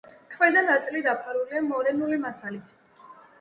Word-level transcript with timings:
ქვედა 0.35 0.61
ნაწილი 0.69 1.03
დაფარულია 1.07 1.61
მორენული 1.67 2.19
მასალით. 2.25 2.75